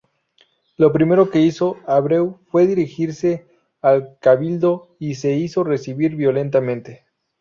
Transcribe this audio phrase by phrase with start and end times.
[0.77, 3.45] Lo primero que hizo Abreu fue dirigirse
[3.83, 7.05] al Cabildo y se hizo recibir violentamente.